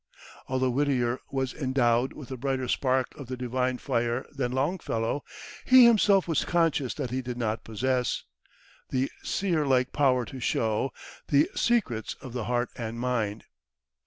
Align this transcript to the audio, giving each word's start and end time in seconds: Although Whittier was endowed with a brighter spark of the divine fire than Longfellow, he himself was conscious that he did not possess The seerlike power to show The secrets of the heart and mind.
Although 0.47 0.71
Whittier 0.71 1.19
was 1.29 1.53
endowed 1.53 2.13
with 2.13 2.31
a 2.31 2.35
brighter 2.35 2.67
spark 2.67 3.15
of 3.19 3.27
the 3.27 3.37
divine 3.37 3.77
fire 3.77 4.25
than 4.31 4.51
Longfellow, 4.51 5.23
he 5.63 5.85
himself 5.85 6.27
was 6.27 6.43
conscious 6.43 6.95
that 6.95 7.11
he 7.11 7.21
did 7.21 7.37
not 7.37 7.63
possess 7.63 8.23
The 8.89 9.11
seerlike 9.23 9.93
power 9.93 10.25
to 10.25 10.39
show 10.39 10.91
The 11.27 11.51
secrets 11.53 12.15
of 12.19 12.33
the 12.33 12.45
heart 12.45 12.69
and 12.75 12.99
mind. 12.99 13.43